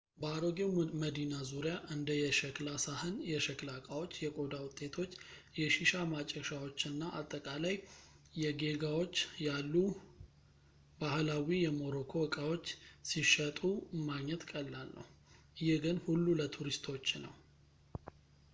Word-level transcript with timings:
በአሮጌው 0.21 0.69
መዲና 1.01 1.33
ዙሪያ 1.49 1.73
እንደ 1.93 2.07
የሸክላ 2.19 2.69
ሳህን 2.85 3.17
የሸክላ 3.31 3.67
ዕቃዎች 3.79 4.13
የቆዳ 4.23 4.53
ውጤቶች 4.67 5.11
የሺሻ 5.59 5.91
ማጨሻዎች 6.13 6.79
እና 6.91 7.01
አጠቃላይ 7.19 7.75
የጌጋዎች 8.43 9.13
ያሉ 9.47 9.75
ባህላዊ 11.03 11.51
የሞሮኮ 11.65 12.15
እቃዎች 12.29 12.65
ሲሸጡ 13.11 13.61
ማግኘት 14.09 14.45
ቀላል 14.53 14.89
ነው 14.97 15.07
ግን 15.83 15.95
ይህ 15.99 16.03
ሁሉ 16.07 16.25
ለቱሪስቶች 16.41 17.07
ነው 17.27 17.35